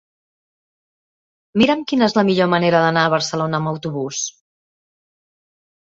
Mira'm 1.63 1.83
quina 1.91 2.07
és 2.11 2.17
la 2.19 2.25
millor 2.29 2.49
manera 2.55 2.81
d'anar 2.85 3.03
a 3.09 3.13
Barcelona 3.15 3.61
amb 3.63 3.71
autobús. 3.73 4.27